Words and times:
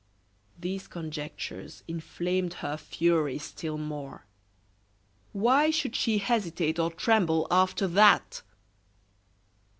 These 0.59 0.87
conjectures 0.87 1.83
inflamed 1.87 2.55
her 2.65 2.75
fury 2.75 3.37
still 3.37 3.77
more. 3.77 4.25
Why 5.31 5.69
should 5.69 5.95
she 5.95 6.17
hesitate 6.17 6.79
or 6.79 6.89
tremble 6.91 7.45
after 7.51 7.87
that? 7.87 8.41